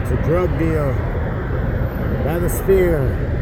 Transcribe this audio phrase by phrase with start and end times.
[0.00, 0.94] It's a drug deal
[2.24, 3.39] by the sphere.